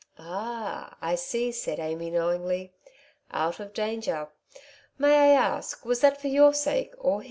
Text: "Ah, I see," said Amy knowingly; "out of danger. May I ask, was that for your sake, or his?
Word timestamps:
"Ah, 0.17 0.97
I 0.99 1.13
see," 1.13 1.51
said 1.51 1.77
Amy 1.79 2.09
knowingly; 2.09 2.73
"out 3.29 3.59
of 3.59 3.71
danger. 3.71 4.29
May 4.97 5.15
I 5.15 5.27
ask, 5.39 5.85
was 5.85 5.99
that 6.01 6.19
for 6.19 6.27
your 6.27 6.55
sake, 6.55 6.95
or 6.97 7.19
his? 7.19 7.19